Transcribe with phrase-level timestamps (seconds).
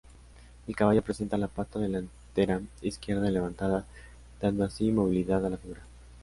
[0.67, 3.85] El caballo presenta la pata delantera izquierda levantada,
[4.41, 5.81] dando así movilidad a la figura.